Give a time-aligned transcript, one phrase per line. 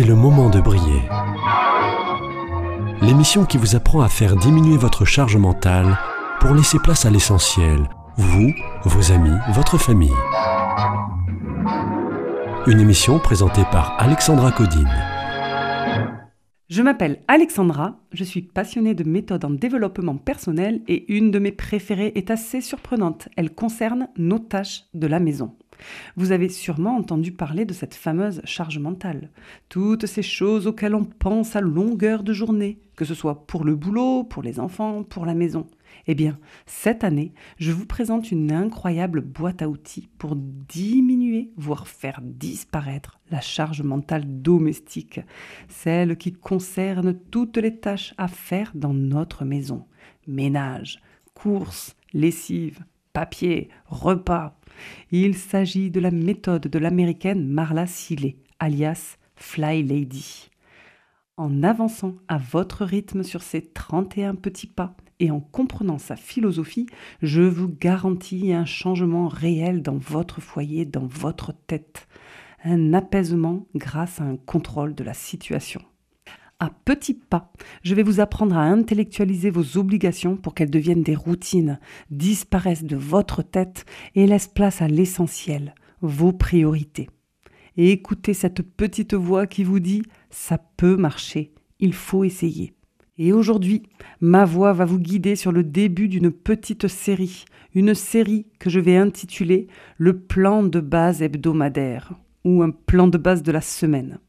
[0.00, 1.02] c'est le moment de briller.
[3.02, 5.98] L'émission qui vous apprend à faire diminuer votre charge mentale
[6.40, 7.86] pour laisser place à l'essentiel,
[8.16, 8.50] vous,
[8.84, 10.16] vos amis, votre famille.
[12.66, 14.88] Une émission présentée par Alexandra Codine.
[16.70, 21.52] Je m'appelle Alexandra, je suis passionnée de méthodes en développement personnel et une de mes
[21.52, 23.28] préférées est assez surprenante.
[23.36, 25.58] Elle concerne nos tâches de la maison.
[26.16, 29.30] Vous avez sûrement entendu parler de cette fameuse charge mentale.
[29.68, 33.74] Toutes ces choses auxquelles on pense à longueur de journée, que ce soit pour le
[33.74, 35.66] boulot, pour les enfants, pour la maison.
[36.06, 41.88] Eh bien, cette année, je vous présente une incroyable boîte à outils pour diminuer, voire
[41.88, 45.20] faire disparaître la charge mentale domestique,
[45.68, 49.86] celle qui concerne toutes les tâches à faire dans notre maison.
[50.26, 51.00] Ménage,
[51.34, 54.58] courses, lessive, papier, repas,
[55.10, 60.50] il s'agit de la méthode de l'américaine Marla Seeley, alias Fly Lady.
[61.36, 66.86] En avançant à votre rythme sur ces 31 petits pas et en comprenant sa philosophie,
[67.22, 72.08] je vous garantis un changement réel dans votre foyer, dans votre tête.
[72.64, 75.80] Un apaisement grâce à un contrôle de la situation
[76.60, 77.52] à petits pas.
[77.82, 81.80] Je vais vous apprendre à intellectualiser vos obligations pour qu'elles deviennent des routines,
[82.10, 87.08] disparaissent de votre tête et laissent place à l'essentiel, vos priorités.
[87.76, 92.66] Et écoutez cette petite voix qui vous dit⁇ ça peut marcher, il faut essayer⁇
[93.22, 93.82] et aujourd'hui,
[94.22, 97.44] ma voix va vous guider sur le début d'une petite série,
[97.74, 99.66] une série que je vais intituler
[99.98, 102.14] Le plan de base hebdomadaire
[102.46, 104.20] ou un plan de base de la semaine.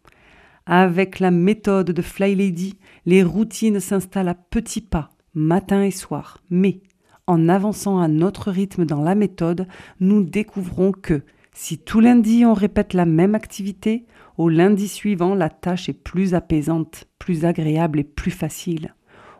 [0.65, 6.37] Avec la méthode de Fly Lady, les routines s'installent à petits pas, matin et soir.
[6.49, 6.81] Mais,
[7.25, 9.67] en avançant à notre rythme dans la méthode,
[9.99, 14.05] nous découvrons que, si tout lundi on répète la même activité,
[14.37, 18.93] au lundi suivant la tâche est plus apaisante, plus agréable et plus facile.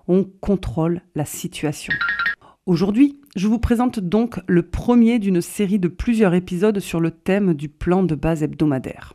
[0.08, 1.94] On contrôle la situation.
[2.66, 7.54] Aujourd'hui, je vous présente donc le premier d'une série de plusieurs épisodes sur le thème
[7.54, 9.14] du plan de base hebdomadaire.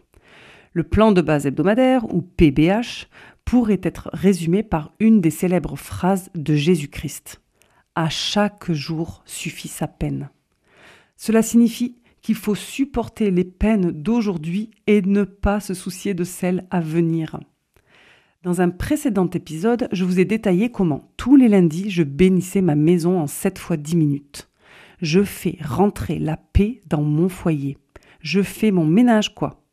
[0.76, 3.08] Le plan de base hebdomadaire, ou PBH,
[3.46, 7.40] pourrait être résumé par une des célèbres phrases de Jésus-Christ.
[7.94, 10.28] À chaque jour suffit sa peine.
[11.16, 16.66] Cela signifie qu'il faut supporter les peines d'aujourd'hui et ne pas se soucier de celles
[16.70, 17.40] à venir.
[18.42, 22.74] Dans un précédent épisode, je vous ai détaillé comment tous les lundis je bénissais ma
[22.74, 24.50] maison en 7 fois 10 minutes.
[25.00, 27.78] Je fais rentrer la paix dans mon foyer.
[28.20, 29.65] Je fais mon ménage quoi.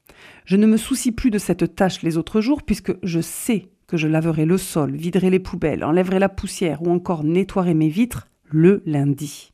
[0.45, 3.97] Je ne me soucie plus de cette tâche les autres jours puisque je sais que
[3.97, 8.27] je laverai le sol, viderai les poubelles, enlèverai la poussière ou encore nettoierai mes vitres
[8.45, 9.51] le lundi.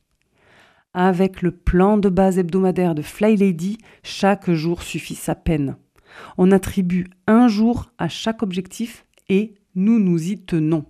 [0.92, 5.76] Avec le plan de base hebdomadaire de Fly Lady, chaque jour suffit sa peine.
[6.36, 10.84] On attribue un jour à chaque objectif et nous nous y tenons.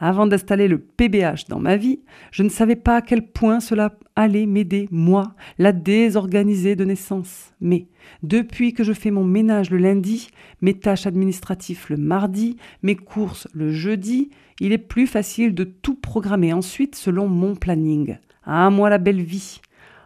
[0.00, 2.00] Avant d'installer le PBH dans ma vie,
[2.30, 7.52] je ne savais pas à quel point cela allait m'aider, moi, la désorganisée de naissance.
[7.60, 7.86] Mais
[8.22, 10.28] depuis que je fais mon ménage le lundi,
[10.60, 15.94] mes tâches administratives le mardi, mes courses le jeudi, il est plus facile de tout
[15.94, 18.18] programmer ensuite selon mon planning.
[18.44, 19.60] Ah, moi la belle vie.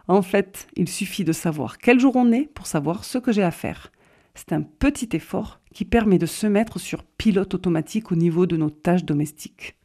[0.07, 3.43] En fait, il suffit de savoir quel jour on est pour savoir ce que j'ai
[3.43, 3.91] à faire.
[4.35, 8.57] C'est un petit effort qui permet de se mettre sur pilote automatique au niveau de
[8.57, 9.75] nos tâches domestiques.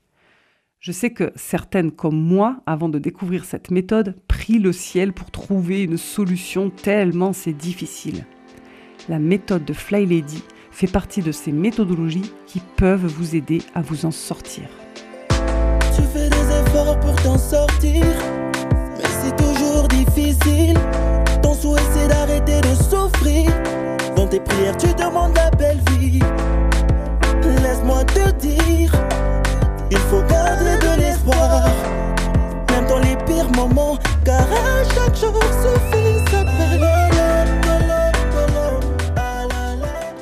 [0.81, 5.33] Je sais que certaines comme moi, avant de découvrir cette méthode, prient le ciel pour
[5.33, 8.25] trouver une solution tellement c'est difficile.
[9.09, 13.83] La méthode de Fly Lady fait partie de ces méthodologies qui peuvent vous aider à
[13.83, 14.69] vous en sortir.
[15.97, 18.05] Tu fais des efforts pour t'en sortir,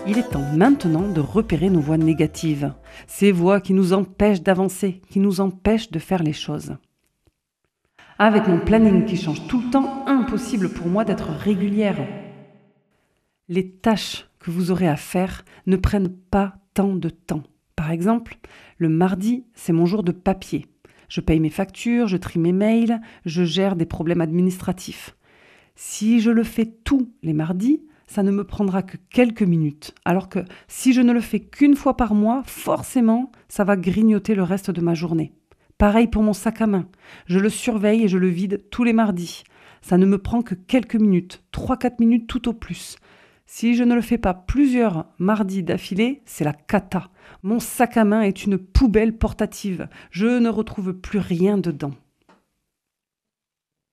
[0.07, 2.73] Il est temps maintenant de repérer nos voix négatives,
[3.07, 6.77] ces voix qui nous empêchent d'avancer, qui nous empêchent de faire les choses.
[8.19, 11.99] Avec mon planning qui change tout le temps, impossible pour moi d'être régulière.
[13.49, 17.43] Les tâches que vous aurez à faire ne prennent pas tant de temps.
[17.75, 18.39] Par exemple,
[18.79, 20.67] le mardi, c'est mon jour de papier.
[21.09, 25.17] Je paye mes factures, je trie mes mails, je gère des problèmes administratifs.
[25.75, 29.95] Si je le fais tous les mardis, ça ne me prendra que quelques minutes.
[30.05, 34.35] Alors que si je ne le fais qu'une fois par mois, forcément, ça va grignoter
[34.35, 35.33] le reste de ma journée.
[35.79, 36.89] Pareil pour mon sac à main.
[37.27, 39.45] Je le surveille et je le vide tous les mardis.
[39.83, 42.97] Ça ne me prend que quelques minutes, 3-4 minutes tout au plus.
[43.47, 47.11] Si je ne le fais pas plusieurs mardis d'affilée, c'est la cata.
[47.45, 49.89] Mon sac à main est une poubelle portative.
[50.11, 51.93] Je ne retrouve plus rien dedans.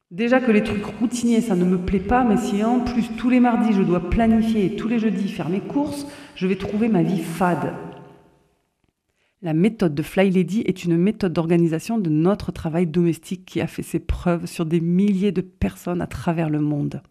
[0.10, 3.30] Déjà que les trucs routiniers, ça ne me plaît pas, mais si en plus tous
[3.30, 6.88] les mardis je dois planifier et tous les jeudis faire mes courses, je vais trouver
[6.88, 7.74] ma vie fade.
[9.42, 13.68] La méthode de Fly Lady est une méthode d'organisation de notre travail domestique qui a
[13.68, 17.02] fait ses preuves sur des milliers de personnes à travers le monde.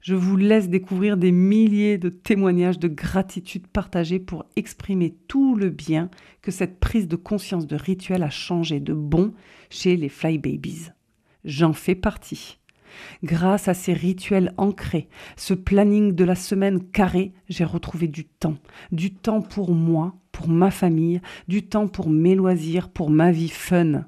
[0.00, 5.70] Je vous laisse découvrir des milliers de témoignages de gratitude partagés pour exprimer tout le
[5.70, 6.10] bien
[6.42, 9.32] que cette prise de conscience de rituel a changé de bon
[9.70, 10.90] chez les Fly Babies.
[11.44, 12.58] J'en fais partie.
[13.22, 18.56] Grâce à ces rituels ancrés, ce planning de la semaine carré, j'ai retrouvé du temps.
[18.90, 23.48] Du temps pour moi, pour ma famille, du temps pour mes loisirs, pour ma vie
[23.48, 24.04] fun.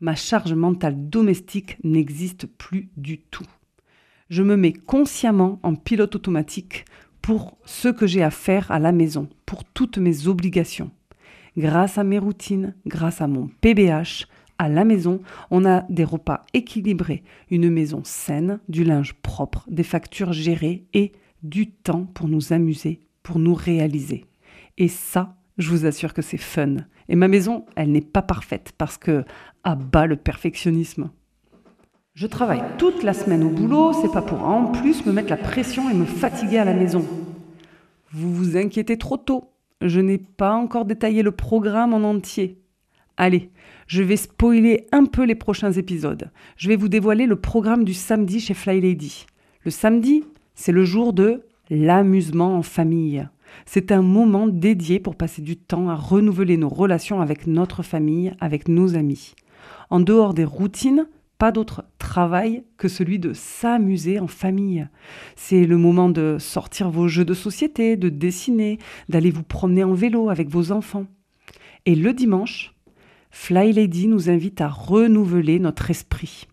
[0.00, 3.46] Ma charge mentale domestique n'existe plus du tout.
[4.28, 6.84] Je me mets consciemment en pilote automatique
[7.22, 10.90] pour ce que j'ai à faire à la maison, pour toutes mes obligations.
[11.56, 14.26] Grâce à mes routines, grâce à mon PBH,
[14.58, 19.82] à la maison, on a des repas équilibrés, une maison saine, du linge propre, des
[19.82, 24.26] factures gérées et du temps pour nous amuser, pour nous réaliser.
[24.76, 26.76] Et ça, je vous assure que c'est fun.
[27.08, 29.24] Et ma maison, elle n'est pas parfaite parce que
[29.64, 31.10] à bas le perfectionnisme.
[32.20, 35.36] Je travaille toute la semaine au boulot, c'est pas pour en plus me mettre la
[35.36, 37.06] pression et me fatiguer à la maison.
[38.10, 39.52] Vous vous inquiétez trop tôt.
[39.82, 42.58] Je n'ai pas encore détaillé le programme en entier.
[43.16, 43.52] Allez,
[43.86, 46.32] je vais spoiler un peu les prochains épisodes.
[46.56, 49.24] Je vais vous dévoiler le programme du samedi chez Fly Lady.
[49.62, 50.24] Le samedi,
[50.56, 53.28] c'est le jour de l'amusement en famille.
[53.64, 58.34] C'est un moment dédié pour passer du temps à renouveler nos relations avec notre famille,
[58.40, 59.36] avec nos amis.
[59.88, 61.06] En dehors des routines,
[61.38, 64.88] pas d'autre travail que celui de s'amuser en famille.
[65.36, 69.94] C'est le moment de sortir vos jeux de société, de dessiner, d'aller vous promener en
[69.94, 71.06] vélo avec vos enfants.
[71.86, 72.74] Et le dimanche,
[73.30, 76.48] Fly Lady nous invite à renouveler notre esprit,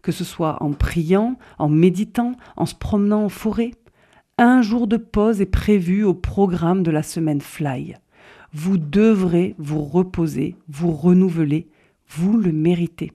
[0.00, 3.72] que ce soit en priant, en méditant, en se promenant en forêt.
[4.38, 7.94] Un jour de pause est prévu au programme de la semaine Fly.
[8.54, 11.68] Vous devrez vous reposer, vous renouveler,
[12.08, 13.12] vous le méritez.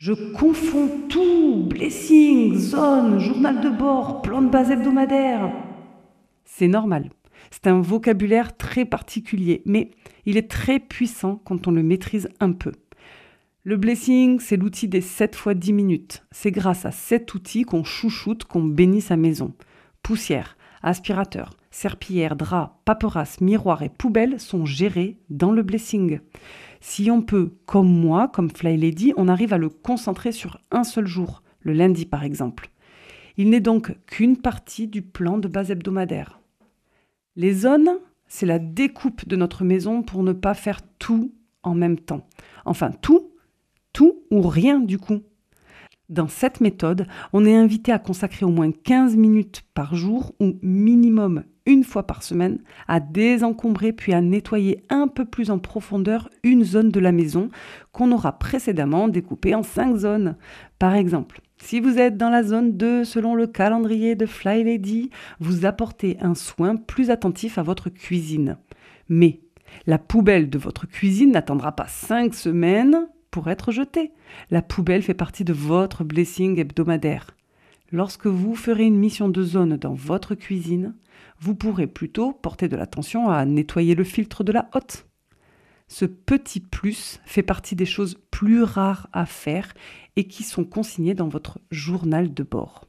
[0.00, 5.52] Je confonds tout, blessing, zone, journal de bord, plan de base hebdomadaire.
[6.46, 7.10] C'est normal.
[7.50, 9.90] C'est un vocabulaire très particulier, mais
[10.24, 12.72] il est très puissant quand on le maîtrise un peu.
[13.64, 16.24] Le blessing, c'est l'outil des 7 fois 10 minutes.
[16.30, 19.52] C'est grâce à cet outil qu'on chouchoute, qu'on bénit sa maison.
[20.02, 26.20] Poussière, aspirateur, serpillière, drap, paperasse, miroir et poubelle sont gérés dans le blessing.
[26.80, 30.84] Si on peut, comme moi, comme Fly Lady, on arrive à le concentrer sur un
[30.84, 32.70] seul jour, le lundi par exemple.
[33.36, 36.40] Il n'est donc qu'une partie du plan de base hebdomadaire.
[37.36, 37.90] Les zones,
[38.26, 41.32] c'est la découpe de notre maison pour ne pas faire tout
[41.62, 42.26] en même temps.
[42.64, 43.30] Enfin, tout,
[43.92, 45.20] tout ou rien du coup.
[46.10, 50.58] Dans cette méthode, on est invité à consacrer au moins 15 minutes par jour ou
[50.60, 52.58] minimum une fois par semaine
[52.88, 57.48] à désencombrer puis à nettoyer un peu plus en profondeur une zone de la maison
[57.92, 60.36] qu'on aura précédemment découpée en 5 zones.
[60.80, 65.10] Par exemple, si vous êtes dans la zone 2 selon le calendrier de Fly Lady,
[65.38, 68.56] vous apportez un soin plus attentif à votre cuisine.
[69.08, 69.42] Mais
[69.86, 74.12] la poubelle de votre cuisine n'attendra pas 5 semaines pour être jetée.
[74.50, 77.36] La poubelle fait partie de votre blessing hebdomadaire.
[77.92, 80.94] Lorsque vous ferez une mission de zone dans votre cuisine,
[81.40, 85.06] vous pourrez plutôt porter de l'attention à nettoyer le filtre de la hotte.
[85.88, 89.74] Ce petit plus fait partie des choses plus rares à faire
[90.14, 92.86] et qui sont consignées dans votre journal de bord.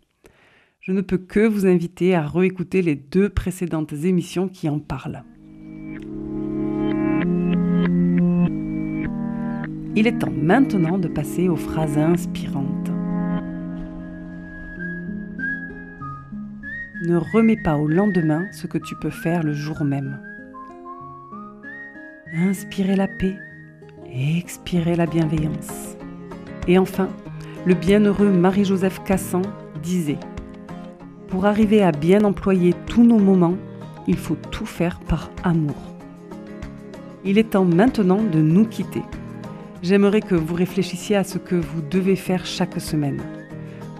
[0.81, 5.23] Je ne peux que vous inviter à réécouter les deux précédentes émissions qui en parlent.
[9.93, 12.89] Il est temps maintenant de passer aux phrases inspirantes.
[17.03, 20.17] Ne remets pas au lendemain ce que tu peux faire le jour même.
[22.33, 23.35] Inspirez la paix,
[24.09, 25.97] expirez la bienveillance.
[26.69, 27.09] Et enfin,
[27.65, 29.41] le bienheureux Marie-Joseph Cassan
[29.83, 30.19] disait
[31.27, 33.57] Pour arriver à bien employer tous nos moments,
[34.07, 35.75] il faut tout faire par amour.
[37.25, 39.03] Il est temps maintenant de nous quitter.
[39.81, 43.21] J'aimerais que vous réfléchissiez à ce que vous devez faire chaque semaine.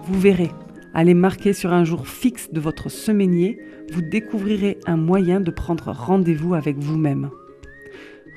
[0.06, 0.50] Vous verrez,
[0.94, 3.58] allez marquer sur un jour fixe de votre semainier,
[3.92, 7.30] vous découvrirez un moyen de prendre rendez-vous avec vous-même.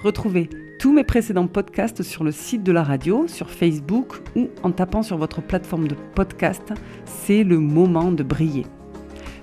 [0.02, 0.50] Retrouvez
[0.80, 5.04] tous mes précédents podcasts sur le site de la radio, sur Facebook ou en tapant
[5.04, 6.74] sur votre plateforme de podcast.
[7.06, 8.66] C'est le moment de briller.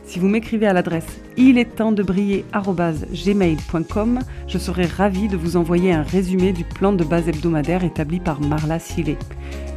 [0.04, 1.06] Si vous m'écrivez à l'adresse
[1.37, 6.64] il est temps de briller gmail.com, je serai ravie de vous envoyer un résumé du
[6.64, 9.18] plan de base hebdomadaire établi par Marla Sillet.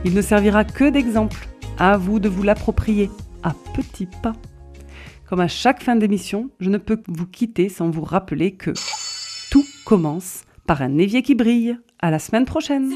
[0.03, 1.47] Il ne servira que d'exemple.
[1.77, 3.09] À vous de vous l'approprier
[3.43, 4.33] à petits pas.
[5.27, 8.71] Comme à chaque fin d'émission, je ne peux vous quitter sans vous rappeler que
[9.51, 11.77] tout commence par un évier qui brille.
[11.99, 12.93] À la semaine prochaine.